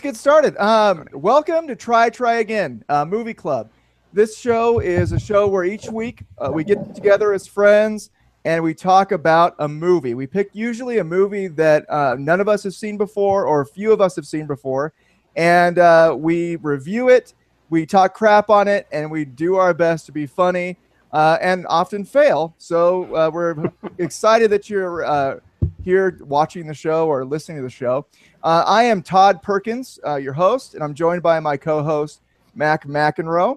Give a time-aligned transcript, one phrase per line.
[0.00, 0.56] let's get started.
[0.56, 3.68] Um, welcome to Try Try Again, uh, Movie Club.
[4.14, 8.08] This show is a show where each week uh, we get together as friends
[8.46, 10.14] and we talk about a movie.
[10.14, 13.66] We pick usually a movie that uh, none of us have seen before or a
[13.66, 14.94] few of us have seen before,
[15.36, 17.34] and uh, we review it,
[17.68, 20.78] we talk crap on it, and we do our best to be funny
[21.12, 22.54] uh, and often fail.
[22.56, 25.40] So uh, we're excited that you're uh,
[25.82, 28.06] here watching the show or listening to the show.
[28.42, 32.20] Uh, I am Todd Perkins, uh, your host, and I'm joined by my co-host
[32.54, 33.56] Mac McEnroe.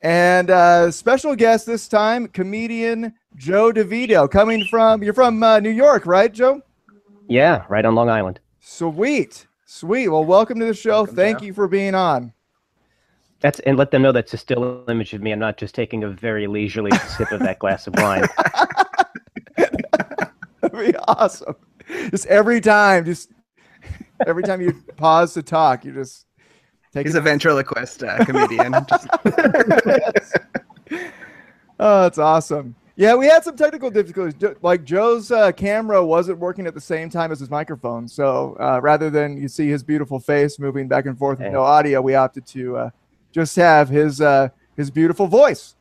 [0.00, 5.70] And uh, special guest this time, comedian Joe DeVito, coming from you're from uh, New
[5.70, 6.62] York, right, Joe?
[7.28, 8.38] Yeah, right on Long Island.
[8.60, 10.08] Sweet, sweet.
[10.08, 10.98] Well, welcome to the show.
[10.98, 11.46] Welcome, Thank Joe.
[11.46, 12.32] you for being on.
[13.40, 15.32] That's and let them know that's a still image of me.
[15.32, 18.24] I'm not just taking a very leisurely sip of that glass of wine.
[20.78, 21.56] That'd be awesome.
[22.10, 23.30] Just every time, just
[24.26, 26.26] every time you pause to talk, you just
[26.92, 28.72] take He's a ventriloquist uh, comedian.
[28.88, 29.08] Just-
[31.80, 32.74] Oh, that's awesome.
[32.96, 34.34] Yeah, we had some technical difficulties.
[34.62, 38.80] Like Joe's uh, camera wasn't working at the same time as his microphone, so uh,
[38.82, 41.52] rather than you see his beautiful face moving back and forth with Hey.
[41.52, 42.90] no audio, we opted to uh,
[43.30, 45.76] just have his uh, his beautiful voice.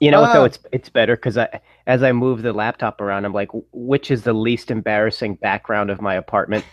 [0.00, 0.32] You know what Ah.
[0.32, 0.44] though?
[0.44, 4.22] It's it's better because I as I move the laptop around, I'm like, which is
[4.22, 6.64] the least embarrassing background of my apartment?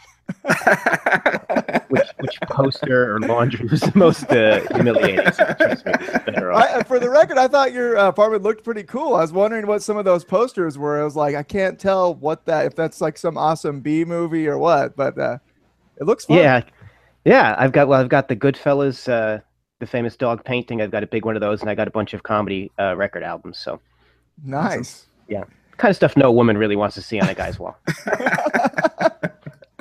[1.89, 5.31] Which which poster or laundry was the most uh, humiliating?
[5.33, 6.63] So me, it's better off.
[6.63, 9.15] I, for the record, I thought your uh, apartment looked pretty cool.
[9.15, 11.01] I was wondering what some of those posters were.
[11.01, 14.47] I was like, I can't tell what that if that's like some awesome B movie
[14.47, 15.39] or what, but uh,
[15.99, 16.37] it looks fun.
[16.37, 16.61] Yeah,
[17.25, 17.55] yeah.
[17.57, 19.39] I've got well, I've got the Goodfellas, uh,
[19.79, 20.79] the famous dog painting.
[20.83, 22.95] I've got a big one of those, and I got a bunch of comedy uh,
[22.95, 23.57] record albums.
[23.57, 23.81] So
[24.43, 25.07] nice.
[25.27, 25.43] Yeah.
[25.77, 27.77] Kind of stuff no woman really wants to see on a guy's wall.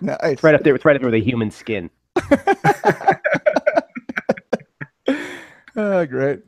[0.00, 0.18] Nice.
[0.22, 0.74] It's right up there.
[0.74, 1.90] It's right up there with a human skin.
[5.76, 6.40] Oh, great.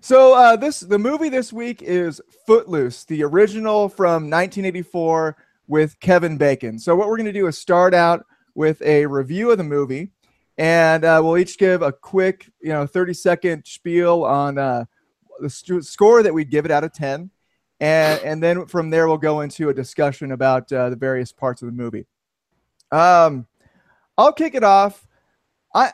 [0.00, 5.36] So uh, this the movie this week is Footloose, the original from 1984
[5.68, 6.78] with Kevin Bacon.
[6.78, 8.24] So what we're going to do is start out
[8.54, 10.10] with a review of the movie,
[10.58, 14.84] and uh, we'll each give a quick, you know, 30 second spiel on uh,
[15.40, 17.30] the st- score that we'd give it out of 10,
[17.80, 21.62] and and then from there we'll go into a discussion about uh, the various parts
[21.62, 22.06] of the movie.
[22.90, 23.46] Um,
[24.16, 25.06] I'll kick it off.
[25.74, 25.92] I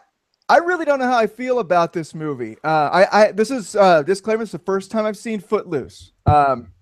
[0.49, 2.57] I really don't know how I feel about this movie.
[2.63, 4.43] Uh, I, I this is uh, disclaimer.
[4.43, 6.73] It's the first time I've seen Footloose, um,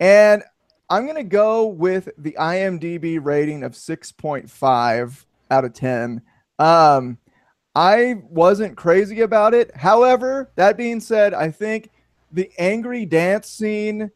[0.00, 0.42] and
[0.90, 6.22] I'm gonna go with the IMDb rating of 6.5 out of 10.
[6.58, 7.18] Um,
[7.74, 9.74] I wasn't crazy about it.
[9.74, 11.90] However, that being said, I think
[12.32, 14.10] the angry dance scene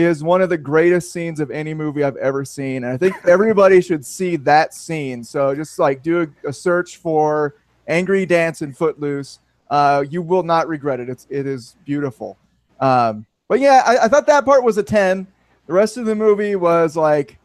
[0.00, 2.84] is one of the greatest scenes of any movie I've ever seen.
[2.84, 5.22] And I think everybody should see that scene.
[5.24, 7.56] So just like do a, a search for
[7.88, 9.40] Angry Dance and Footloose.
[9.70, 11.08] Uh, you will not regret it.
[11.08, 12.36] It's it is beautiful.
[12.80, 15.26] Um, but yeah, I, I thought that part was a ten.
[15.66, 17.38] The rest of the movie was like,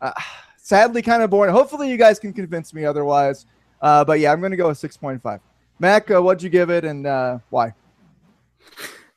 [0.00, 0.12] uh,
[0.58, 1.52] sadly, kind of boring.
[1.52, 3.46] Hopefully, you guys can convince me otherwise.
[3.80, 5.40] Uh, but yeah, I'm going to go with six point five.
[5.78, 7.74] Mac, uh, what'd you give it and uh, why?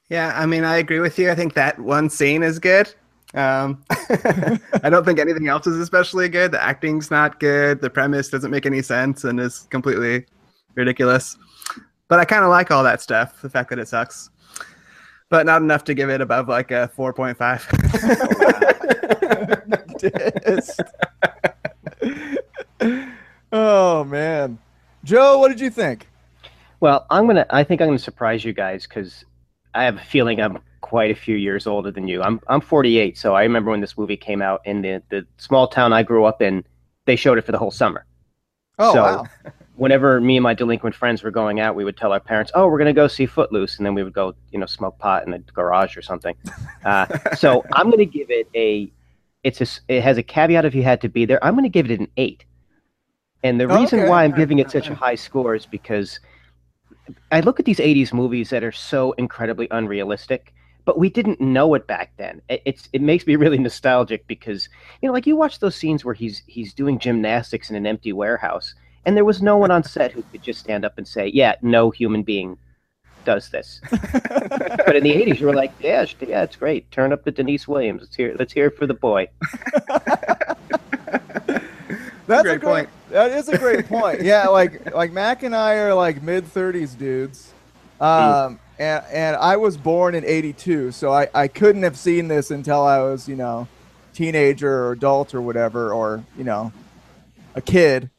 [0.09, 1.29] Yeah, I mean, I agree with you.
[1.29, 2.94] I think that one scene is good.
[3.34, 6.51] Um, I don't think anything else is especially good.
[6.51, 7.81] The acting's not good.
[7.81, 10.25] The premise doesn't make any sense and is completely
[10.75, 11.38] ridiculous.
[12.07, 13.41] But I kind of like all that stuff.
[13.41, 14.29] The fact that it sucks,
[15.29, 17.68] but not enough to give it above like a four point five.
[20.00, 20.79] Dissed.
[23.51, 24.57] oh man,
[25.03, 26.07] Joe, what did you think?
[26.79, 27.45] Well, I'm gonna.
[27.50, 29.25] I think I'm gonna surprise you guys because
[29.73, 32.22] I have a feeling I'm quite a few years older than you.
[32.22, 35.67] I'm I'm 48, so I remember when this movie came out in the the small
[35.67, 36.63] town I grew up in.
[37.05, 38.06] They showed it for the whole summer.
[38.79, 39.25] Oh So- wow,
[39.75, 42.67] Whenever me and my delinquent friends were going out, we would tell our parents, "Oh,
[42.67, 45.29] we're gonna go see Footloose," and then we would go, you know, smoke pot in
[45.31, 46.35] the garage or something.
[46.85, 48.89] Uh, so I'm gonna give it a.
[49.44, 49.67] It's a.
[49.94, 51.44] It has a caveat if you had to be there.
[51.44, 52.45] I'm gonna give it an eight.
[53.44, 54.09] And the reason Okay.
[54.09, 56.19] why I'm giving it such a high score is because
[57.31, 60.54] I look at these 80s movies that are so incredibly unrealistic,
[60.86, 62.42] but we didn't know it back then.
[62.50, 64.69] It, it's it makes me really nostalgic because
[65.01, 68.13] you know, like you watch those scenes where he's he's doing gymnastics in an empty
[68.13, 68.74] warehouse,
[69.06, 71.56] and there was no one on set who could just stand up and say, "Yeah,
[71.62, 72.57] no human being
[73.25, 76.89] does this." but in the 80s, you were like, "Yeah, yeah, it's great.
[76.92, 78.01] Turn up the Deniece Williams.
[78.01, 79.27] Let's hear let's hear it for the boy."
[82.27, 82.89] that's great a great point.
[83.18, 84.22] That is a great point.
[84.22, 87.52] Yeah, like like Mac and I are like mid 30s dudes.
[88.00, 92.52] Um, and and I was born in 82, so I I couldn't have seen this
[92.52, 93.68] until I was, you know,
[94.14, 96.72] teenager or adult or whatever or, you know,
[97.56, 98.12] a kid.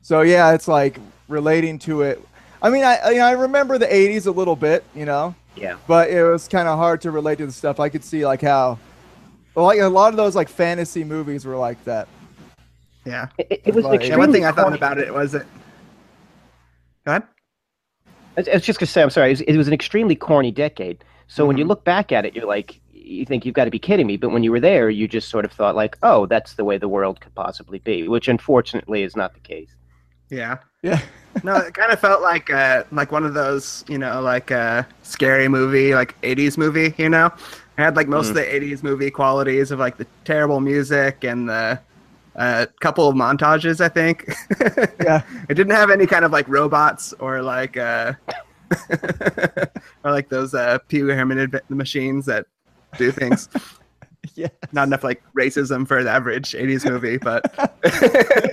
[0.00, 0.98] So yeah, it's like
[1.28, 2.20] relating to it.
[2.60, 5.76] I mean, I I, I remember the '80s a little bit, you know, Yeah.
[5.86, 7.78] but it was kind of hard to relate to the stuff.
[7.78, 8.80] I could see like how,
[9.54, 12.08] like a lot of those like fantasy movies were like that.
[13.04, 13.28] Yeah.
[13.38, 15.46] It, it was an Like- Yeah, one thing I thought about it was it.
[17.04, 17.22] Go ahead.
[18.06, 19.28] I was I was just gonna say, I'm sorry.
[19.28, 21.04] It was, it was an extremely corny decade.
[21.26, 21.68] So when you Mhm.
[21.68, 24.16] look back at it, you're like, you think you've got to be kidding me.
[24.16, 26.78] But when you were there, you just sort of thought like, oh, that's the way
[26.78, 29.70] the world could possibly be, which unfortunately is not the case.
[30.30, 30.58] Yeah.
[30.82, 31.00] Yeah.
[31.44, 34.86] No, it kind of felt like uh like one of those, you know, like a
[35.02, 36.94] scary movie, like '80s movie.
[36.98, 37.34] You know, it
[37.78, 41.80] had like most of the '80s movie qualities of like the terrible music and the
[42.36, 43.80] uh, couple of montages.
[43.80, 44.32] I think.
[45.02, 45.22] Yeah.
[45.48, 48.12] it didn't have any kind of like robots or like uh
[50.04, 52.46] or like those uh Pee Wee Herman adv- machines that
[52.98, 53.48] do things.
[54.36, 54.48] Yeah.
[54.70, 57.44] Not enough like racism for the average '80s movie, but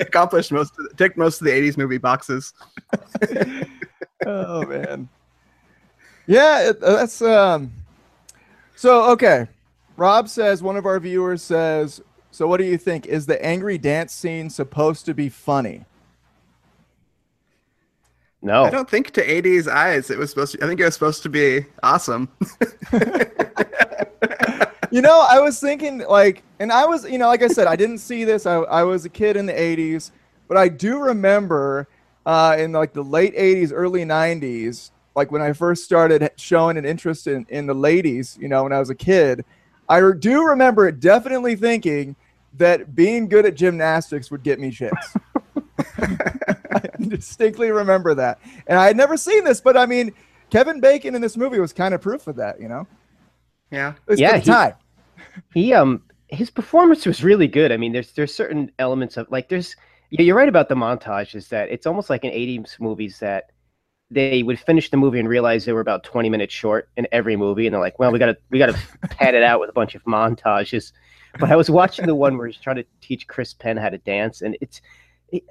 [0.02, 2.54] accomplished most of the, ticked most of the '80s movie boxes.
[4.26, 5.08] oh man.
[6.26, 7.72] Yeah, it, that's um.
[8.76, 9.48] So okay,
[9.96, 12.02] Rob says one of our viewers says.
[12.40, 13.06] So what do you think?
[13.06, 15.84] Is the angry dance scene supposed to be funny?
[18.42, 20.94] No, I don't think to 80s eyes it was supposed to I think it was
[20.94, 22.30] supposed to be awesome.
[24.90, 27.76] you know, I was thinking like, and I was, you know, like I said, I
[27.76, 28.46] didn't see this.
[28.46, 30.12] I, I was a kid in the '80s,
[30.48, 31.90] but I do remember
[32.26, 36.86] uh, in like the late '80s, early '90s, like when I first started showing an
[36.86, 38.38] interest in in the ladies.
[38.40, 39.44] You know, when I was a kid,
[39.90, 42.16] I do remember definitely thinking
[42.54, 45.16] that being good at gymnastics would get me chicks.
[45.98, 50.14] I distinctly remember that, and I had never seen this, but I mean,
[50.50, 52.60] Kevin Bacon in this movie was kind of proof of that.
[52.60, 52.88] You know,
[53.72, 53.90] yeah.
[53.90, 54.74] At least Yeah, at he- time.
[55.54, 57.72] he um his performance was really good.
[57.72, 59.76] I mean, there's there's certain elements of like there's
[60.12, 63.52] yeah, you're right about the montage is that it's almost like in 80s movies that
[64.12, 67.36] they would finish the movie and realize they were about 20 minutes short in every
[67.36, 69.70] movie and they're like, well, we got to we got to pad it out with
[69.70, 70.92] a bunch of montages.
[71.38, 73.98] But I was watching the one where he's trying to teach Chris Penn how to
[74.00, 74.82] dance and it's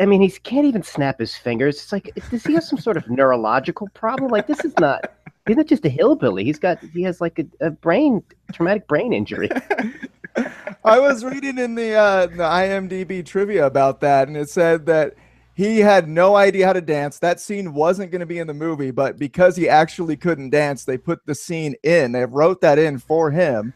[0.01, 1.77] I mean, he can't even snap his fingers.
[1.77, 4.31] It's like, does he have some sort of neurological problem?
[4.31, 5.13] Like, this is not.
[5.47, 6.45] He's not just a hillbilly.
[6.45, 6.79] He's got.
[6.93, 8.23] He has like a, a brain
[8.53, 9.49] traumatic brain injury.
[10.85, 15.15] I was reading in the uh, the IMDb trivia about that, and it said that
[15.55, 17.19] he had no idea how to dance.
[17.19, 20.85] That scene wasn't going to be in the movie, but because he actually couldn't dance,
[20.85, 22.13] they put the scene in.
[22.13, 23.73] They wrote that in for him,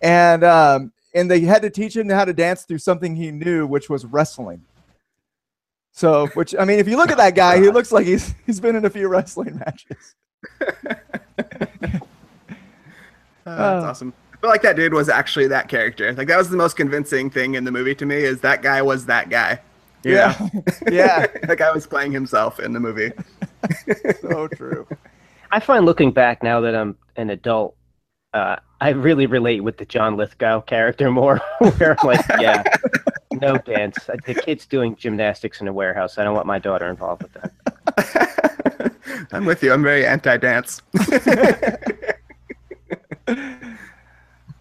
[0.00, 3.66] and um, and they had to teach him how to dance through something he knew,
[3.66, 4.62] which was wrestling.
[5.92, 8.60] So, which I mean, if you look at that guy, he looks like he's he's
[8.60, 10.14] been in a few wrestling matches.
[10.60, 10.66] Uh,
[11.86, 12.04] that's
[13.46, 13.86] Oh.
[13.88, 14.12] awesome.
[14.32, 16.12] I feel like that dude was actually that character.
[16.14, 18.80] Like that was the most convincing thing in the movie to me is that guy
[18.80, 19.60] was that guy.
[20.02, 20.62] You Yeah, know?
[20.90, 23.12] yeah, that guy was playing himself in the movie.
[24.22, 24.86] so true.
[25.50, 27.76] I find looking back now that I'm an adult,
[28.32, 31.38] uh, I really relate with the John Lithgow character more.
[31.58, 32.62] where I'm like, yeah,
[33.32, 33.96] no dance.
[34.26, 36.16] The kid's doing gymnastics in a warehouse.
[36.18, 38.92] I don't want my daughter involved with that.
[39.32, 39.72] I'm with you.
[39.72, 40.82] I'm very anti-dance.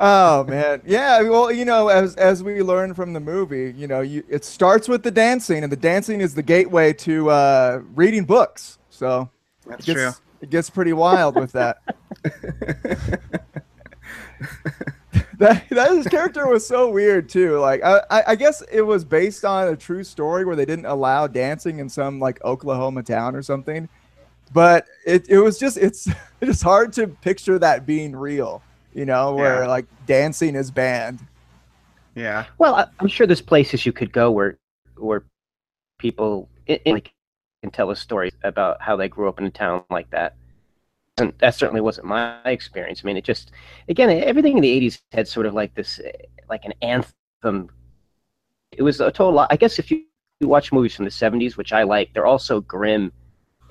[0.01, 1.21] Oh man, yeah.
[1.23, 4.87] Well, you know, as as we learned from the movie, you know, you it starts
[4.87, 8.77] with the dancing, and the dancing is the gateway to uh, reading books.
[8.89, 9.29] So
[9.65, 10.11] That's it true.
[10.39, 11.79] it gets pretty wild with that.
[15.37, 17.57] That that his character was so weird too.
[17.59, 20.85] Like I, I I guess it was based on a true story where they didn't
[20.85, 23.87] allow dancing in some like Oklahoma town or something.
[24.53, 26.07] But it, it was just it's
[26.41, 28.61] it's hard to picture that being real,
[28.93, 29.67] you know, where Yeah.
[29.67, 31.19] like dancing is banned.
[32.15, 32.45] Yeah.
[32.57, 34.57] Well, I, I'm sure there's places you could go where
[34.97, 35.23] where
[35.99, 37.13] people i i- like
[37.61, 40.35] can tell a story about how they grew up in a town like that.
[41.19, 43.01] And that certainly wasn't my experience.
[43.03, 43.51] I mean, it just
[43.87, 45.99] again everything in the '80s had sort of like this,
[46.49, 47.69] like an anthem.
[48.71, 49.45] It was a total.
[49.49, 50.05] I guess if you,
[50.41, 53.11] watch movies from the '70s, which I like, they're also grim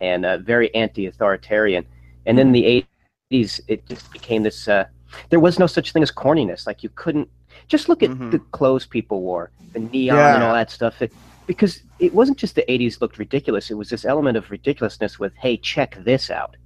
[0.00, 1.86] and uh, very anti-authoritarian.
[2.26, 2.84] And then the
[3.32, 4.68] '80s, it just became this.
[4.68, 4.84] Uh,
[5.30, 6.66] there was no such thing as corniness.
[6.66, 7.28] Like you couldn't
[7.68, 8.30] just look at Mhm.
[8.30, 10.34] the clothes people wore, the neon Yeah.
[10.34, 11.00] and all that stuff.
[11.00, 11.12] It,
[11.46, 13.70] because it wasn't just the 80s looked ridiculous.
[13.70, 16.56] It was this element of ridiculousness with, hey, check this out.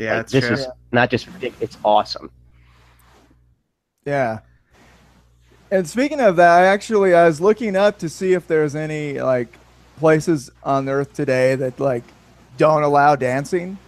[0.00, 0.54] Yeah, Like, that's this true.
[0.54, 2.30] is not just ridiculous, it's awesome.
[4.04, 4.40] Yeah.
[5.70, 9.20] And speaking of that, I actually I was looking up to see if there's any
[9.20, 9.54] like
[9.98, 12.02] places on Earth today that like
[12.56, 13.78] don't allow dancing,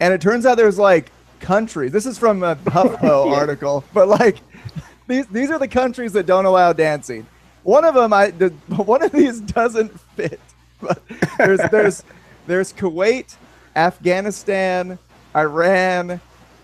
[0.00, 1.90] and it turns out there's like countries.
[1.92, 3.36] This is from a HuffPo Yeah.
[3.36, 4.38] article, but like
[5.08, 7.26] these these are the countries that don't allow dancing.
[7.64, 10.38] One of them, I the, one of these doesn't fit
[10.80, 11.00] but
[11.38, 12.02] there's there's
[12.46, 13.34] there's Kuwait,
[13.74, 14.98] Afghanistan,
[15.36, 16.20] Iran,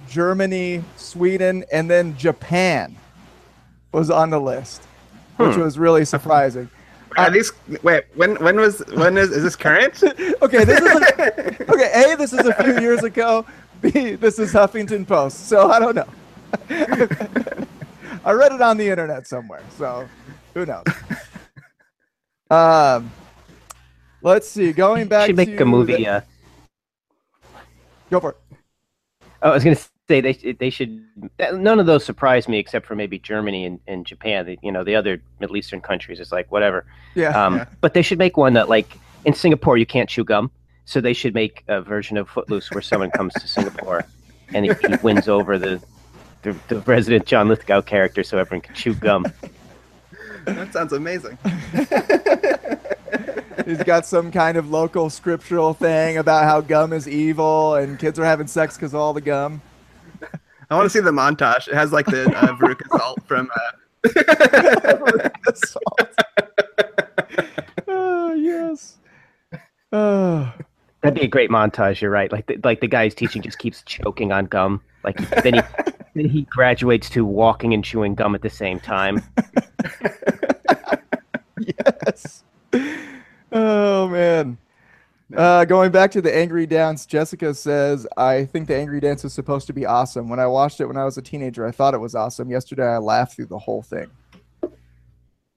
[0.09, 2.97] Germany, Sweden, and then Japan
[3.93, 4.83] was on the list,
[5.37, 5.61] which Hmm.
[5.63, 6.71] was really surprising.
[7.17, 8.05] Are these wait?
[8.15, 10.03] When when was when is is this current?
[10.43, 12.13] Okay, this is a, okay.
[12.13, 13.45] A, this is a few years ago.
[13.81, 15.49] B, this is Huffington Post.
[15.49, 16.09] So I don't know.
[18.25, 19.63] I read it on the internet somewhere.
[19.77, 20.09] So
[20.55, 20.85] who knows?
[22.51, 23.11] Um,
[24.23, 24.73] let's see.
[24.73, 25.97] Going back should make to a movie.
[25.97, 26.21] the- uh,
[28.11, 28.40] go for it.
[29.43, 31.05] Oh, I was going to say they they should.
[31.53, 34.47] None of those surprised me except for maybe Germany and, and Japan.
[34.47, 36.85] The, you know, the other Middle Eastern countries is like whatever.
[37.15, 37.31] Yeah.
[37.31, 37.67] Um, Yeah.
[37.81, 40.51] But they should make one that like in Singapore you can't chew gum,
[40.85, 44.05] so they should make a version of Footloose where someone comes to Singapore
[44.55, 45.83] and he, he wins over the,
[46.43, 49.27] the the resident John Lithgow character so everyone can chew gum.
[50.45, 51.39] that sounds amazing.
[53.67, 58.19] He's got some kind of local scriptural thing about how gum is evil and kids
[58.19, 59.61] are having sex because of all the gum.
[60.71, 61.67] I want to see the montage.
[61.67, 63.51] It has like the uh, Veruca Salt from.
[63.55, 63.73] Uh,
[67.89, 68.99] oh yes.
[69.93, 70.53] Oh.
[71.03, 72.01] That'd be a great montage.
[72.01, 72.31] You're right.
[72.31, 74.81] Like the, like the guy he's teaching just keeps choking on gum.
[75.03, 75.61] Like then he
[76.15, 79.23] then he graduates to walking and chewing gum at the same time.
[81.59, 82.45] yes.
[83.53, 84.59] Oh man.
[85.37, 89.33] Uh, going back to the Angry Dance, Jessica says, I think the Angry Dance is
[89.33, 90.29] supposed to be awesome.
[90.29, 92.51] When I watched it when I was a teenager, I thought it was awesome.
[92.51, 94.11] Yesterday, I laughed through the whole thing.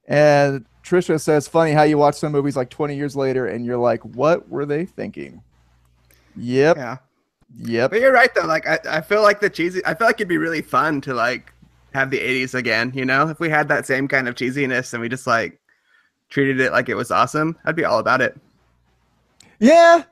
[0.07, 3.77] And Trisha says, funny how you watch some movies like 20 years later and you're
[3.77, 5.41] like, what were they thinking?
[6.35, 6.77] Yep.
[6.77, 6.97] yeah,
[7.57, 7.91] Yep.
[7.91, 8.45] but you're right though.
[8.45, 9.81] Like I, I feel like the cheesy.
[9.85, 11.53] I feel like it'd be really fun to like
[11.93, 12.91] have the '80s again.
[12.95, 15.59] You know, if we had that same kind of cheesiness and we just like
[16.33, 18.35] treated it like it was awesome, I'd be all about it.
[19.59, 20.03] Yeah,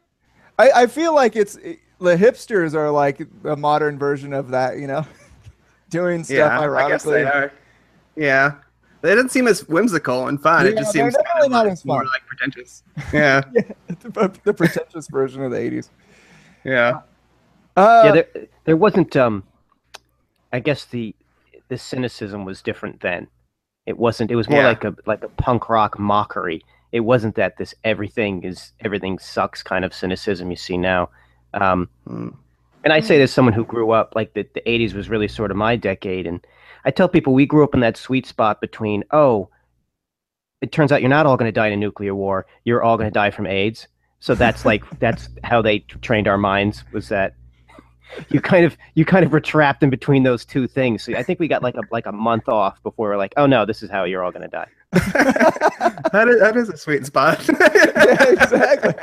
[0.59, 4.85] I, I feel like it's the hipsters are like a modern version of that, you
[4.85, 5.03] know,
[5.89, 7.13] doing stuff yeah, I guess ironically.
[7.13, 7.51] they are.
[8.15, 8.55] Yeah,
[9.01, 10.67] they didn't seem as whimsical and fun.
[10.67, 12.11] it just they're seems definitely kind of not like as more fun.
[12.13, 12.83] like pretentious.
[13.11, 13.41] Yeah,
[13.87, 15.89] the, the pretentious version of the '80s.
[16.63, 17.01] yeah.
[17.75, 19.15] Uh, yeah, there there wasn't.
[19.15, 19.43] Um,
[20.53, 21.15] I guess the
[21.69, 23.27] the cynicism was different then.
[23.91, 24.31] It wasn't.
[24.31, 24.67] It was more Yeah.
[24.73, 26.63] like a like a punk rock mockery.
[26.93, 31.09] It wasn't that this everything is everything sucks kind of cynicism you see now.
[31.53, 32.33] Um, Mm.
[32.85, 35.51] and I say this someone who grew up like the the '80s was really sort
[35.51, 36.39] of my decade, and
[36.85, 39.49] I tell people we grew up in that sweet spot between oh,
[40.61, 42.45] it turns out you're not all going to die in a nuclear war.
[42.63, 43.87] You're all going to die from AIDS.
[44.19, 47.33] So that's like that's how they t- trained our minds was that
[48.29, 51.03] you kind of you kind of were trapped in between those two things.
[51.03, 53.45] So I think we got like a like a month off before we're like, oh
[53.45, 54.67] no, this is how you're all going to die.
[54.91, 57.47] that is that is a sweet spot.
[57.59, 58.93] yeah, exactly.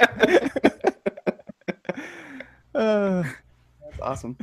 [2.78, 3.24] Uh,
[3.82, 4.36] That's awesome.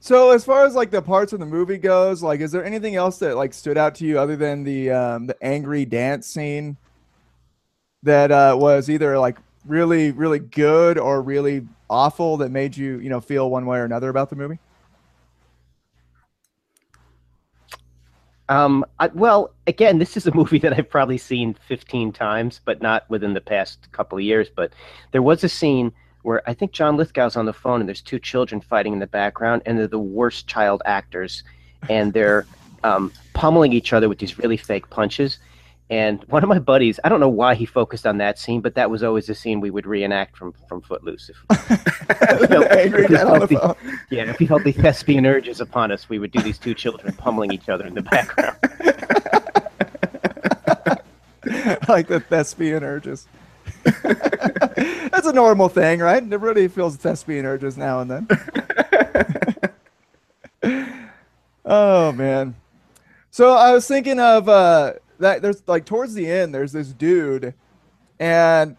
[0.00, 2.96] so as far as like the parts of the movie goes, like, is there anything
[2.96, 6.76] else that like stood out to you other than the um, the angry dance scene
[8.02, 13.08] that uh, was either like really really good or really awful that made you you
[13.08, 14.58] know feel one way or another about the movie?
[18.48, 22.80] Um, I, well, again, this is a movie that I've probably seen 15 times, but
[22.80, 24.48] not within the past couple of years.
[24.54, 24.72] But
[25.12, 25.92] there was a scene
[26.22, 29.06] where I think John Lithgow's on the phone, and there's two children fighting in the
[29.06, 31.44] background, and they're the worst child actors,
[31.88, 32.46] and they're
[32.84, 35.38] um, pummeling each other with these really fake punches.
[35.90, 38.74] And one of my buddies, I don't know why he focused on that scene, but
[38.74, 41.30] that was always the scene we would reenact from from Footloose.
[41.30, 41.38] If,
[42.70, 43.56] angry dad on the Healthy.
[43.56, 43.74] phone.
[44.10, 47.14] yeah, if we felt the thespian urges upon us, we would do these two children
[47.14, 48.56] pummeling each other in the background.
[51.88, 53.26] like the thespian urges.
[54.02, 56.22] That's a normal thing, right?
[56.22, 58.28] Everybody feels thespian urges now and then.
[61.64, 62.54] oh man.
[63.30, 67.54] So I was thinking of uh that there's like towards the end there's this dude
[68.20, 68.76] and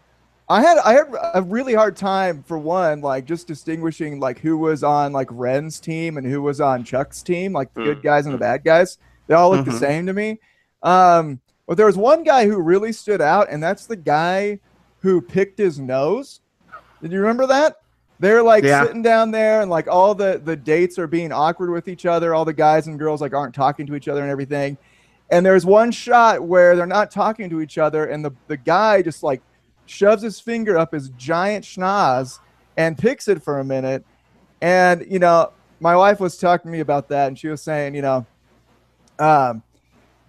[0.48, 4.58] I had I had a really hard time for one like just distinguishing like who
[4.58, 8.26] was on like Ren's team and who was on Chuck's team, like the good guys
[8.26, 8.98] and the bad guys.
[9.28, 9.78] They all look the Mhm.
[9.78, 10.40] same to me.
[10.82, 14.58] Um but there was one guy who really stood out, and that's the guy
[15.02, 16.40] who picked his nose.
[17.00, 17.76] Did you remember that?
[18.18, 18.84] They're like Yeah.
[18.84, 22.34] sitting down there, and like all the the dates are being awkward with each other.
[22.34, 24.76] All the guys and girls like aren't talking to each other and everything.
[25.30, 29.00] And there's one shot where they're not talking to each other, and the the guy
[29.00, 29.40] just like
[29.86, 32.38] shoves his finger up his giant schnoz
[32.76, 34.04] and picks it for a minute.
[34.60, 37.94] And you know, my wife was talking to me about that, and she was saying,
[37.94, 38.26] you know,
[39.18, 39.62] um,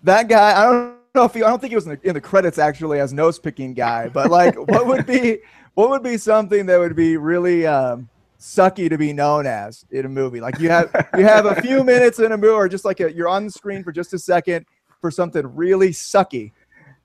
[0.03, 0.51] that guy.
[0.51, 2.57] I don't know if he, I don't think he was in the, in the credits
[2.57, 5.39] actually as nose picking guy, but like, what would be
[5.73, 10.05] what would be something that would be really um, sucky to be known as in
[10.05, 10.41] a movie?
[10.41, 13.11] Like you have you have a few minutes in a movie, or just like a,
[13.11, 14.65] you're on the screen for just a second
[15.01, 16.51] for something really sucky,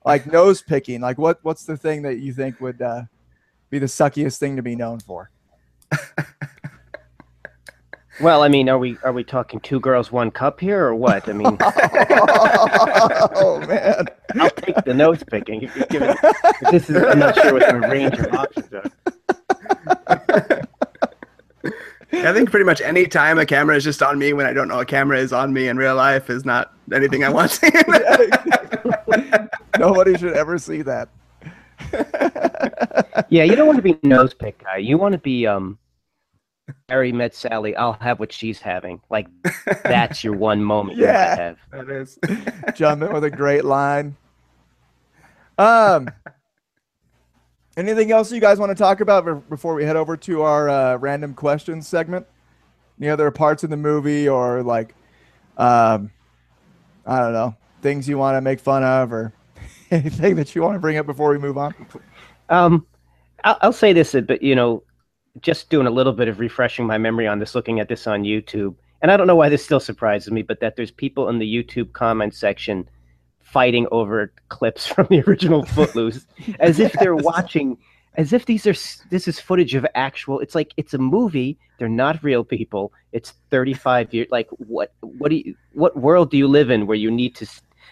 [0.05, 1.01] like nose picking.
[1.01, 3.03] Like what what's the thing that you think would uh,
[3.69, 5.29] be the suckiest thing to be known for?
[8.19, 11.29] Well, I mean, are we are we talking two girls, one cup here, or what?
[11.29, 11.55] I mean,
[13.35, 14.07] oh man.
[14.39, 15.61] I'll take the nose picking.
[15.61, 18.73] If you give it, if this is, I'm not sure what the range of options
[18.73, 20.66] are.
[22.13, 24.67] I think pretty much any time a camera is just on me when I don't
[24.69, 27.57] know a camera is on me in real life is not anything I want to
[29.11, 29.37] see
[29.79, 31.09] Nobody should ever see that.
[33.29, 34.77] Yeah, you don't want to be nose pick guy.
[34.77, 35.77] You want to be um,
[36.87, 37.75] Harry met Sally.
[37.75, 39.01] I'll have what she's having.
[39.09, 39.27] Like
[39.83, 41.35] that's your one moment Yeah.
[41.37, 41.87] might have.
[41.87, 42.17] that is.
[42.75, 44.15] Jump in with a great line.
[45.57, 46.09] Um,
[47.77, 50.97] anything else you guys want to talk about before we head over to our uh,
[50.97, 52.25] random questions segment?
[52.99, 54.95] Any other parts of the movie or like,
[55.57, 56.11] um,
[57.05, 59.31] I don't know, things you want to make fun of or
[59.91, 61.73] anything that you want to bring up before we move on?
[62.49, 62.85] Um,
[63.43, 64.83] I'll, I'll say this, but you know,
[65.41, 68.23] just doing a little bit of refreshing my memory on this, looking at this on
[68.23, 71.37] YouTube, and I don't know why this still surprises me, but that there's people in
[71.37, 72.89] the YouTube comment section
[73.47, 76.25] fighting over clips from the original Footloose,
[76.59, 77.77] as if they're watching,
[78.15, 78.75] as if these are
[79.09, 80.39] this is footage of actual.
[80.39, 81.57] It's like it's a movie.
[81.77, 82.91] They're not real people.
[83.11, 84.27] It's 35 years.
[84.31, 84.93] Like what?
[85.01, 85.55] What do you?
[85.73, 87.47] What world do you live in where you need to?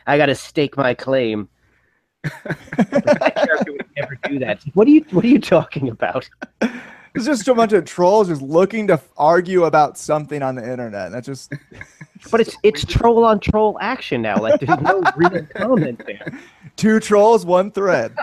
[0.08, 1.50] I got to stake my claim.
[2.24, 4.64] that character would never do that.
[4.74, 5.06] What are you?
[5.12, 6.30] What are you talking about?
[7.16, 11.12] It's just a bunch of trolls just looking to argue about something on the internet.
[11.12, 11.54] That's just
[12.32, 14.42] But it's it's troll on troll action now.
[14.42, 16.40] Like there's no real comment there.
[16.76, 18.16] two trolls, one thread.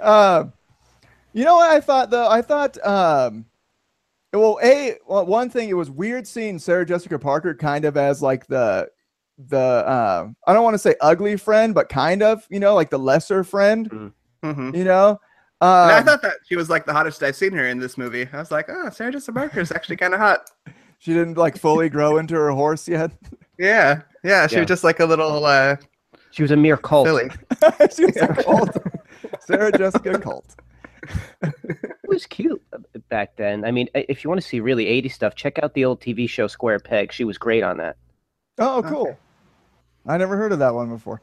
[0.00, 0.52] um,
[1.32, 2.28] you know what I thought though?
[2.28, 3.46] I thought, um,
[4.32, 8.22] well, a well, one thing it was weird seeing Sarah Jessica Parker kind of as
[8.22, 8.88] like the
[9.38, 12.90] the um, I don't want to say ugly friend, but kind of, you know, like
[12.90, 14.76] the lesser friend, Mhm.
[14.76, 15.20] you know.
[15.60, 17.96] Um, And I thought that she was like the hottest I've seen her in this
[17.96, 18.28] movie.
[18.32, 20.50] I was like, oh, Sarah Jessica Parker is actually kind of hot.
[20.98, 23.12] she didn't like fully grow into her horse yet.
[23.58, 24.60] Yeah, yeah, she Yeah.
[24.62, 25.76] was just like a little uh,
[26.32, 27.06] She was a mere cult.
[27.06, 27.28] silly.
[27.94, 28.76] she was a cult.
[29.40, 30.56] Sarah Jessica cult.
[31.42, 32.60] It was cute
[33.08, 33.64] back then.
[33.64, 36.28] I mean, if you want to see really 80 stuff, check out the old TV
[36.28, 37.12] show Square Peg.
[37.12, 37.96] She was great on that.
[38.58, 39.08] Oh, cool.
[39.08, 39.16] Okay.
[40.06, 41.20] I never heard of that one before.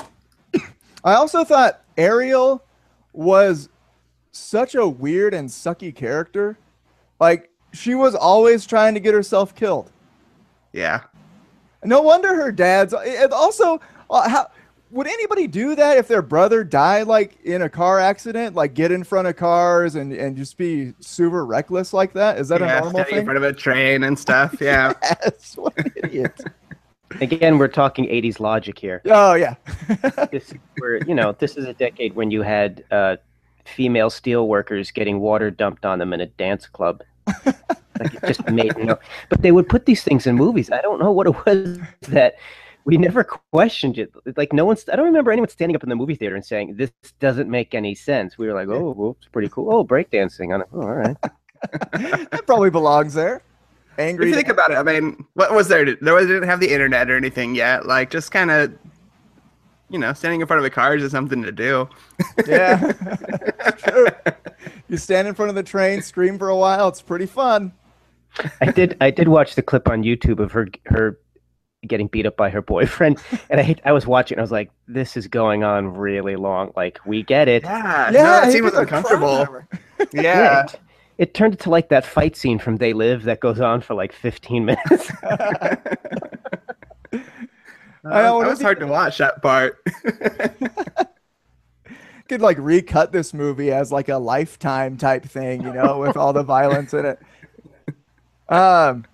[1.04, 2.64] I also thought Ariel
[3.12, 3.68] was
[4.30, 6.56] such a weird and sucky character.
[7.20, 9.90] Like she was always trying to get herself killed.
[10.72, 11.02] Yeah,
[11.84, 12.94] No wonder her dad's.
[12.94, 13.80] And also,
[14.10, 14.48] uh, how
[14.90, 18.54] would anybody do that if their brother died like in a car accident?
[18.54, 22.38] Like get in front of cars and and just be super reckless like that?
[22.38, 24.56] Is that yeah, a normal standing in front of a train and stuff.
[24.60, 26.40] Yeah, Yes, what an idiot.
[27.20, 29.02] Again, we're talking 80s logic here.
[29.06, 29.54] Oh yeah.
[30.30, 33.16] This where you know this is a decade when you had uh,
[33.64, 37.02] female steel workers getting water dumped on them in a dance club.
[37.44, 38.98] like it just made no.
[39.28, 40.70] But they would put these things in movies.
[40.70, 42.34] I don't know what it was that
[42.84, 44.12] we never questioned it.
[44.36, 44.88] Like no one's.
[44.88, 46.90] I don't remember anyone standing up in the movie theater and saying this
[47.20, 48.38] doesn't make any sense.
[48.38, 49.72] We were like, oh, well, it's pretty cool.
[49.72, 50.68] Oh, breakdancing on it.
[50.72, 51.16] Oh, all right.
[51.92, 53.42] that probably belongs there.
[53.98, 55.84] If you think about it, I mean, what was there?
[55.84, 57.86] to- There was didn't have the internet or anything yet.
[57.86, 58.72] Like, just kind of,
[59.90, 61.88] you know, standing in front of the cars is something to do.
[62.46, 62.92] yeah.
[63.78, 64.06] True.
[64.88, 66.88] You stand in front of the train, scream for a while.
[66.88, 67.72] It's pretty fun.
[68.60, 68.96] I did.
[69.00, 71.18] I did watch the clip on YouTube of her her
[71.86, 73.18] getting beat up by her boyfriend,
[73.50, 74.38] and I hate, I was watching.
[74.38, 76.72] I was like, this is going on really long.
[76.76, 77.62] Like we get it.
[77.64, 79.36] Yeah, Yeah, no, that he scene was was a crowd uncomfortable.
[79.38, 79.68] member.
[80.12, 80.66] Yeah,
[81.18, 83.94] it, it turned into like that fight scene from They Live that goes on for
[83.94, 85.12] like 15 minutes.
[88.04, 89.84] I know, that was hard to watch that part.
[92.28, 96.32] Could like recut this movie as like a lifetime type thing, you know, with all
[96.32, 97.18] the violence in it.
[98.48, 99.04] Um,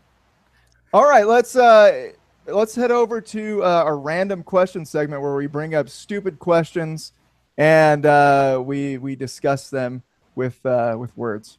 [0.92, 2.10] all right, let's uh,
[2.46, 7.12] let's head over to uh, a random question segment where we bring up stupid questions
[7.56, 10.02] and uh, we we discuss them
[10.34, 11.58] with uh, with words.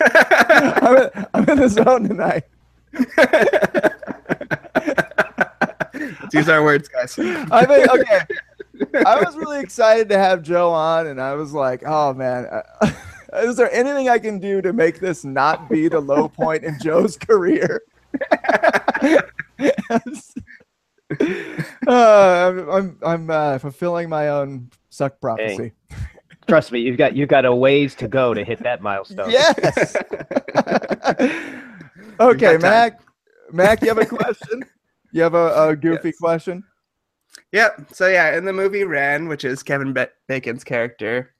[0.00, 2.44] I'm, in, I'm in the zone tonight.
[5.94, 7.18] Let's use our words, guys.
[7.18, 8.20] I mean, okay.
[9.06, 12.90] I was really excited to have Joe on, and I was like, "Oh man, uh,
[13.34, 16.78] is there anything I can do to make this not be the low point in
[16.80, 17.82] Joe's career?"
[19.58, 20.34] yes.
[21.88, 25.72] Uh, I'm I'm, I'm uh, fulfilling my own suck prophecy.
[26.48, 29.30] Trust me, you've got you've got a ways to go to hit that milestone.
[29.30, 29.96] Yes.
[32.20, 33.00] okay, Mac.
[33.52, 34.64] Mac, you have a question?
[35.12, 36.18] You have a, a goofy yes.
[36.18, 36.64] question?
[37.52, 37.92] Yep.
[37.92, 39.94] So yeah, in the movie Ren, which is Kevin
[40.28, 41.34] Bacon's character,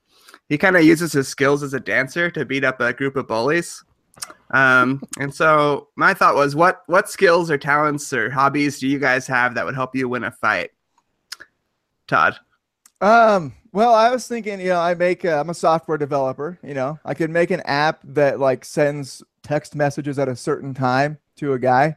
[0.49, 3.29] he kind of uses his skills as a dancer to beat up a group of
[3.29, 3.83] bullies.
[4.51, 8.99] Um, and so my thought was, what what skills or talents or hobbies do you
[8.99, 10.71] guys have that would help you win a fight?
[12.07, 12.37] Todd.
[13.01, 13.55] Um.
[13.73, 16.59] Well, I was thinking, you know, I make i I'm a software developer.
[16.63, 20.75] You know, I could make an app that like sends text messages at a certain
[20.75, 21.97] time to a guy,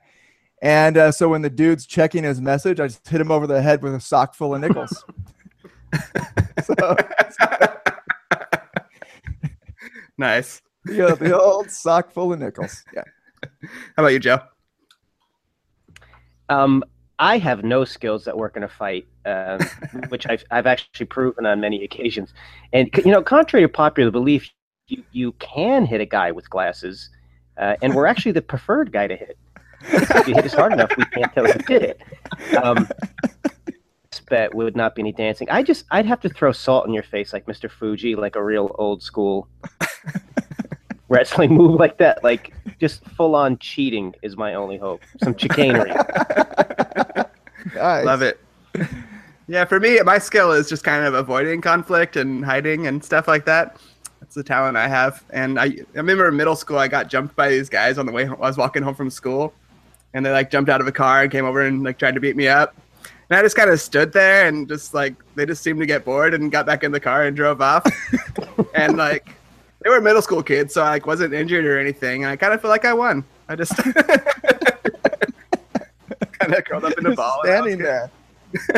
[0.61, 3.61] and uh, so when the dude's checking his message, I just hit him over the
[3.61, 5.03] head with a sock full of nickels.
[6.63, 6.95] so,
[10.17, 10.61] nice.
[10.87, 12.83] Yeah, the old sock full of nickels.
[12.93, 13.03] Yeah.
[13.95, 14.39] How about you, Joe?
[16.49, 16.83] Um,
[17.23, 19.59] I have no skills that work in a fight, um,
[20.09, 22.33] which I've, I've actually proven on many occasions.
[22.73, 24.49] And you know, contrary to popular belief,
[24.89, 27.09] you, you can hit a guy with glasses,
[27.57, 29.37] uh, and we're actually the preferred guy to hit.
[29.83, 32.01] if you hit us hard enough, we can't tell you did it.
[32.61, 32.89] Um,
[34.33, 35.49] bet would not be any dancing.
[35.49, 37.69] I just I'd have to throw salt in your face like Mr.
[37.69, 39.47] Fuji, like a real old school
[41.13, 42.23] wrestling move like that.
[42.23, 45.01] Like just full on cheating is my only hope.
[45.23, 45.91] Some chicanery.
[47.75, 48.05] nice.
[48.05, 48.39] Love it.
[49.47, 53.27] Yeah, for me, my skill is just kind of avoiding conflict and hiding and stuff
[53.27, 53.77] like that.
[54.19, 55.23] That's the talent I have.
[55.31, 58.11] And I, I remember in middle school, I got jumped by these guys on the
[58.11, 58.37] way home.
[58.41, 59.53] I was walking home from school,
[60.13, 62.21] and they like jumped out of a car and came over and like tried to
[62.21, 62.75] beat me up.
[63.29, 66.05] And I just kind of stood there and just like they just seemed to get
[66.05, 67.85] bored and got back in the car and drove off.
[68.75, 69.29] and like
[69.83, 72.23] they were middle school kids, so I like wasn't injured or anything.
[72.23, 73.25] And I kind of feel like I won.
[73.49, 73.75] I just
[76.31, 77.41] kind of curled up in a ball.
[77.43, 78.09] Standing there.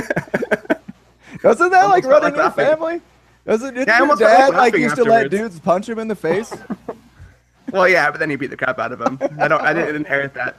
[1.44, 3.02] Wasn't that like running like in your family?
[3.46, 5.06] Doesn't yeah, your dad like used afterwards.
[5.08, 6.52] to let dudes punch him in the face?
[7.72, 9.20] well, yeah, but then he beat the crap out of him.
[9.40, 9.62] I don't.
[9.62, 10.56] I didn't inherit that.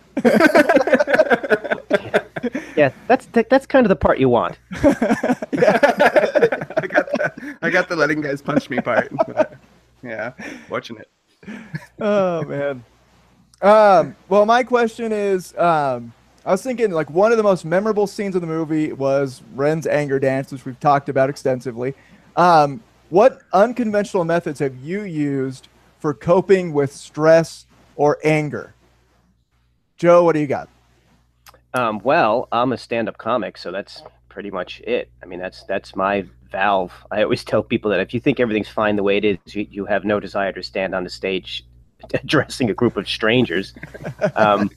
[2.77, 4.59] yeah, that's that's kind of the part you want.
[4.75, 4.95] I
[6.89, 9.11] got the I got the letting guys punch me part.
[10.07, 10.33] Yeah,
[10.69, 11.11] watching it.
[12.01, 12.85] oh man.
[13.63, 16.13] Um, well, my question is, um,
[16.45, 19.87] I was thinking like one of the most memorable scenes of the movie was Ren's
[19.87, 21.95] anger dance, which we've talked about extensively.
[22.37, 27.67] Um, what unconventional methods have you used for coping with stress
[27.97, 28.75] or anger?
[29.97, 30.69] Joe, what do you got?
[31.73, 34.03] Um, well, I'm a stand-up comic, so that's
[34.37, 35.11] pretty much it.
[35.23, 36.23] I mean, that's that's my
[36.53, 36.93] valve.
[37.11, 39.67] I always tell people that if you think everything's fine the way it is, you,
[39.71, 41.65] you have no desire to stand on the stage
[42.13, 43.73] addressing a group of strangers.
[44.37, 44.71] Um,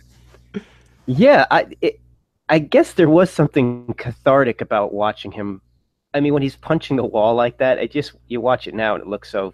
[1.07, 1.99] yeah, I it,
[2.47, 5.61] I guess there was something cathartic about watching him.
[6.13, 8.95] I mean, when he's punching the wall like that, it just you watch it now
[8.95, 9.53] and it looks so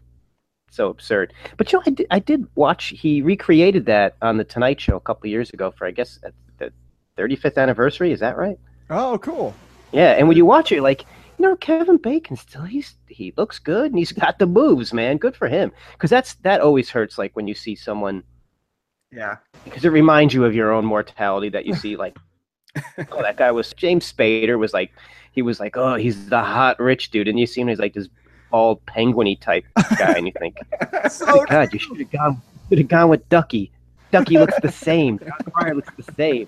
[0.69, 1.33] so absurd.
[1.57, 2.89] But you know, I did, I did watch.
[2.89, 6.19] He recreated that on the Tonight Show a couple years ago for I guess
[6.59, 6.71] the
[7.17, 8.11] 35th anniversary.
[8.11, 8.59] Is that right?
[8.91, 9.55] Oh, cool.
[9.91, 11.05] Yeah, and when you watch it, like
[11.37, 15.17] you know, Kevin Bacon still he's he looks good and he's got the moves, man.
[15.17, 15.71] Good for him.
[15.93, 18.23] Because that's that always hurts, like when you see someone.
[19.11, 19.37] Yeah.
[19.63, 22.17] Because it reminds you of your own mortality that you see, like,
[23.11, 24.91] oh, that guy was James Spader was like,
[25.31, 27.93] he was like, oh, he's the hot rich dude, and you see him, he's like
[27.93, 28.09] this
[28.51, 29.65] bald penguiny type
[29.97, 30.57] guy, and you think,
[31.09, 33.71] so oh God, you should have gone, should have gone with Ducky.
[34.11, 35.19] Ducky looks the same.
[35.19, 36.47] Jon Cryer looks the same.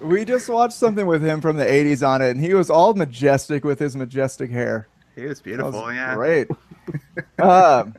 [0.00, 2.94] We just watched something with him from the '80s on it, and he was all
[2.94, 4.88] majestic with his majestic hair.
[5.14, 5.72] He was beautiful.
[5.72, 6.48] Was yeah, great.
[7.38, 7.94] um,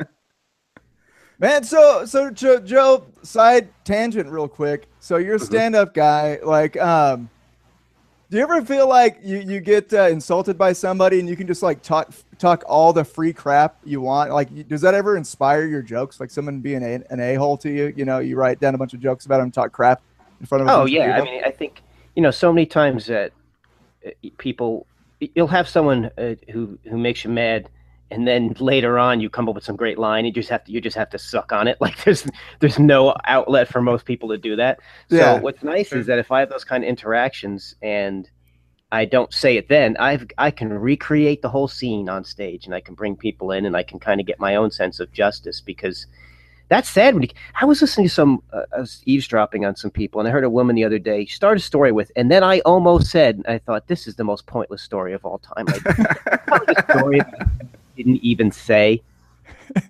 [1.40, 4.88] man, so so Joe, Joe, side tangent, real quick.
[5.00, 5.46] So you're a mm-hmm.
[5.46, 7.30] stand-up guy, like, um,
[8.32, 11.48] do you ever feel like you you get uh, insulted by somebody and you can
[11.48, 14.32] just like talk talk all the free crap you want?
[14.32, 16.18] Like, does that ever inspire your jokes?
[16.18, 17.94] Like someone being a, an a hole to you?
[17.94, 20.02] You know, you write down a bunch of jokes about them, talk crap
[20.40, 20.70] in front of.
[20.70, 21.82] Oh yeah, I mean, I think
[22.16, 23.32] you know, so many times that
[24.06, 24.86] uh, people
[25.36, 27.70] you'll have someone uh, who who makes you mad
[28.12, 30.72] and then later on you come up with some great line you just have to
[30.72, 32.28] you just have to suck on it like there's
[32.60, 35.36] there's no outlet for most people to do that yeah.
[35.36, 38.30] so what's nice is that if i have those kind of interactions and
[38.92, 42.76] i don't say it then i've i can recreate the whole scene on stage and
[42.76, 45.12] i can bring people in and i can kind of get my own sense of
[45.12, 46.08] justice because
[46.72, 47.30] that's sad when you,
[47.60, 50.44] i was listening to some uh, i was eavesdropping on some people and i heard
[50.46, 53.44] a woman the other day she started a story with and then i almost said
[53.48, 57.22] i thought this is the most pointless story of all time like story
[57.98, 59.02] didn't even say.
[59.76, 59.82] so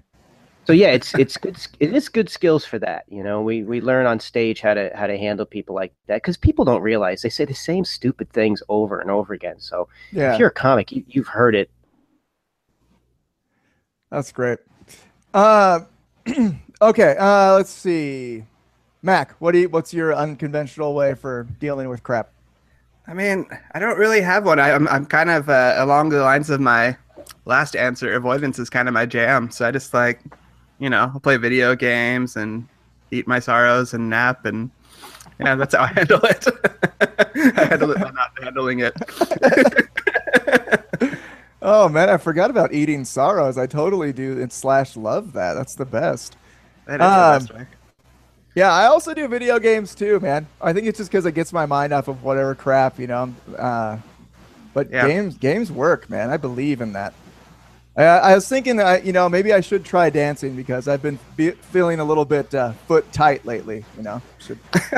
[0.68, 1.58] so yeah, it's it's good.
[1.80, 3.06] It is good skills for that.
[3.10, 6.18] You know, we we learn on stage how to how to handle people like that
[6.18, 9.60] because people don't realize they say the same stupid things over and over again.
[9.60, 10.34] So Yeah.
[10.34, 11.70] if you're a comic, you, you've heard it.
[14.12, 14.60] That's great.
[15.34, 15.82] Uh,
[16.82, 18.46] okay, uh, let's see.
[19.02, 22.30] Mac, what do you, what's your unconventional way for dealing with crap?
[23.08, 24.60] I mean, I don't really have one.
[24.60, 26.96] I, I'm I'm kind of uh, along the lines of my
[27.46, 28.14] last answer.
[28.14, 29.50] Avoidance is kind of my jam.
[29.50, 30.22] So I just like,
[30.80, 32.68] you know, I'll play video games and
[33.10, 34.70] eat my sorrows and nap and
[35.40, 36.48] yeah, that's how I handle it.
[37.58, 38.94] I handle it by not handling it.
[41.62, 43.58] Oh man, I forgot about eating sorrows.
[43.58, 45.54] I totally do and slash love that.
[45.54, 46.36] That's the best.
[46.88, 47.66] That is the best Um, way.
[48.56, 50.48] Yeah, I also do video games too, man.
[50.62, 53.34] I think it's just because it gets my mind off of whatever crap, you know.
[53.58, 53.98] Uh,
[54.74, 55.08] but Yeah.
[55.08, 56.30] games, games work, man.
[56.30, 57.14] I believe in that.
[57.96, 61.20] I, I was thinking, that, you know, maybe I should try dancing because I've been
[61.36, 63.86] be- feeling a little bit uh, foot tight lately.
[63.98, 64.58] You know, should.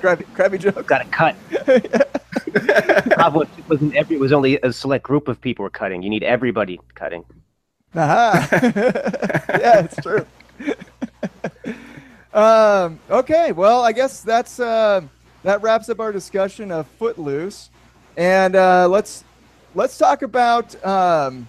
[0.00, 0.84] Crabby, crabby joke.
[0.86, 1.36] Got to cut.
[1.64, 2.02] Problem
[3.32, 4.16] was, it wasn't every.
[4.16, 6.02] It was only a select group of people were cutting.
[6.02, 7.24] You need everybody cutting.
[7.94, 8.48] Aha.
[9.60, 10.26] yeah, it's true.
[12.34, 15.02] um, okay, well, I guess that's uh,
[15.42, 17.70] that wraps up our discussion of Footloose,
[18.16, 19.24] and uh, let's
[19.74, 21.48] let's talk about um,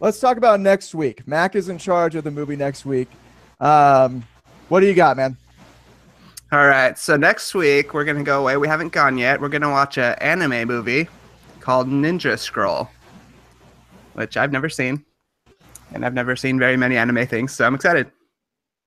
[0.00, 1.26] let's talk about next week.
[1.26, 3.08] Mac is in charge of the movie next week.
[3.60, 4.26] Um,
[4.68, 5.36] what do you got, man?
[6.54, 6.96] All right.
[6.96, 8.56] So next week we're gonna go away.
[8.56, 9.40] We haven't gone yet.
[9.40, 11.08] We're gonna watch an anime movie
[11.58, 12.88] called Ninja Scroll,
[14.12, 15.04] which I've never seen,
[15.92, 17.52] and I've never seen very many anime things.
[17.52, 18.08] So I'm excited.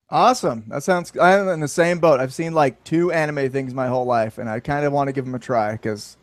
[0.08, 0.64] Awesome.
[0.68, 1.12] That sounds.
[1.20, 2.20] I'm in the same boat.
[2.20, 5.12] I've seen like two anime things my whole life, and I kind of want to
[5.12, 6.16] give them a try because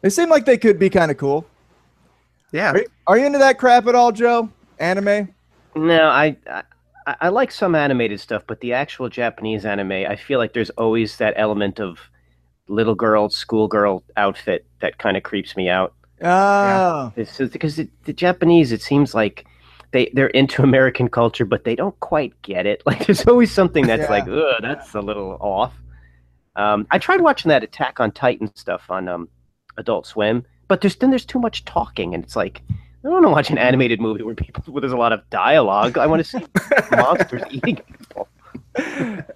[0.00, 1.44] they seem like they could be kind of cool.
[2.52, 2.72] Yeah.
[2.72, 4.48] Are you, are you into that crap at all, Joe?
[4.78, 5.28] Anime?
[5.76, 6.62] No, I, I
[7.20, 11.16] I like some animated stuff, but the actual Japanese anime, I feel like there's always
[11.16, 11.98] that element of
[12.68, 15.94] little girl, schoolgirl outfit that kind of creeps me out.
[16.22, 19.46] Oh, just because it, the Japanese, it seems like
[19.92, 22.82] they they're into American culture, but they don't quite get it.
[22.86, 24.10] Like there's always something that's Yeah.
[24.10, 25.74] like, ugh, that's a little off.
[26.56, 29.28] Um, I tried watching that Attack on Titan stuff on um,
[29.78, 32.62] Adult Swim, but there's then there's too much talking, and it's like
[33.02, 35.28] I don't want to watch an animated movie where people where there's a lot of
[35.30, 35.96] dialogue.
[35.96, 36.44] I want to see
[36.90, 38.28] monsters eating people.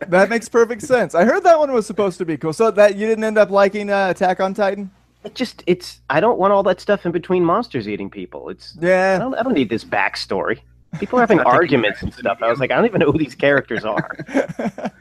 [0.08, 1.14] that makes perfect sense.
[1.14, 2.52] I heard that one was supposed to be cool.
[2.52, 4.90] So that you didn't end up liking uh, Attack on Titan?
[5.24, 8.50] It just it's I don't want all that stuff in between monsters eating people.
[8.50, 9.18] It's I Yeah.
[9.18, 10.60] don't, I don't need this backstory.
[11.00, 12.38] People are having arguments and stuff.
[12.42, 14.10] I was like, I don't even know who these characters are.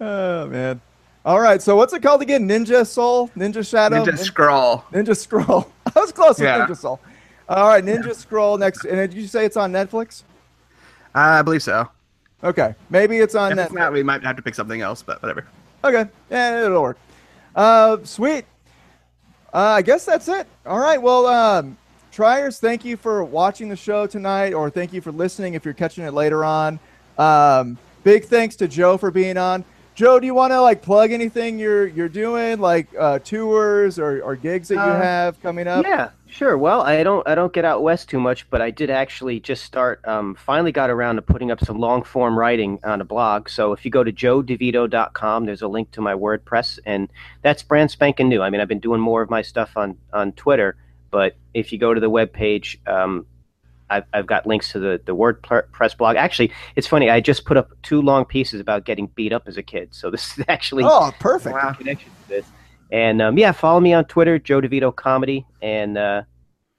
[0.00, 0.80] oh man.
[1.26, 1.60] All right.
[1.60, 2.48] So what's it called again?
[2.48, 3.28] Ninja Soul?
[3.36, 4.04] Ninja Shadow?
[4.04, 4.84] Ninja Scroll.
[4.92, 5.70] Ninja Scroll.
[5.96, 6.58] I was close Yeah.
[6.60, 7.00] with Ninja Soul.
[7.48, 8.84] All right, Ninja Scroll next.
[8.84, 10.22] And did you say it's on Netflix?
[11.14, 11.88] I believe so.
[12.44, 13.74] Okay, maybe it's on If it's Netflix.
[13.74, 15.46] not, we might have to pick something else, but whatever.
[15.84, 16.98] Okay, yeah, it'll work.
[17.54, 18.44] Uh, sweet.
[19.52, 20.46] Uh, I guess that's it.
[20.64, 21.00] All right.
[21.00, 21.76] Well, um,
[22.12, 25.74] Triers, thank you for watching the show tonight, or thank you for listening if you're
[25.74, 26.78] catching it later on.
[27.18, 29.64] Um, big thanks to Joe for being on.
[29.96, 34.20] Joe, do you want to like plug anything you're you're doing, like uh, tours or,
[34.22, 35.86] or gigs that you Uh, have coming up?
[35.86, 36.58] Yeah, sure.
[36.58, 39.64] Well, I don't I don't get out west too much, but I did actually just
[39.64, 40.06] start.
[40.06, 43.48] Um, finally got around to putting up some long form writing on a blog.
[43.48, 47.08] So if you go to joedevito.com, there's a link to my WordPress, and
[47.40, 48.42] that's brand spanking new.
[48.42, 50.76] I mean, I've been doing more of my stuff on on Twitter,
[51.10, 53.24] but if you go to the webpage, um,
[53.90, 56.16] I've, I've got links to the, the WordPress blog.
[56.16, 57.08] Actually, it's funny.
[57.10, 59.94] I just put up two long pieces about getting beat up as a kid.
[59.94, 61.54] So this is actually Oh, perfect.
[61.54, 61.72] Wow.
[61.72, 62.46] connection to this.
[62.92, 65.44] And um, yeah, follow me on Twitter, Joe DeVito Comedy.
[65.62, 66.22] And, uh,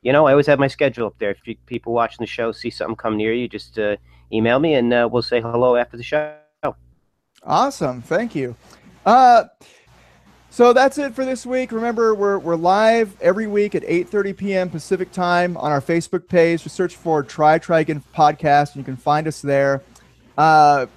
[0.02, 1.32] you know, I always have my schedule up there.
[1.32, 3.98] If you, people watching the show see something come near you, just uh,
[4.32, 6.34] email me and uh, we'll say hello after the show.
[7.44, 8.02] Awesome.
[8.02, 8.56] Thank you.
[10.58, 11.72] So that's it for this week.
[11.72, 14.70] Remember, we're, we're live every week at 8.30 p.m.
[14.72, 16.64] Pacific time on our Facebook page.
[16.64, 19.84] Just search for Try Try Again Podcast, and you can find us there.
[20.36, 20.88] Uh,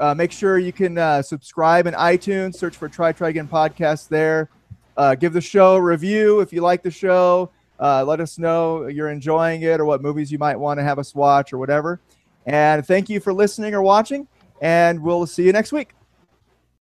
[0.00, 2.56] uh, make sure you can uh, subscribe in iTunes.
[2.56, 4.50] Search for Try Try Again Podcast there.
[4.96, 7.52] Uh, give the show a review if you like the show.
[7.78, 10.98] Uh, let us know you're enjoying it or what movies you might want to have
[10.98, 12.00] us watch or whatever.
[12.46, 14.26] And thank you for listening or watching,
[14.60, 15.94] and we'll see you next week.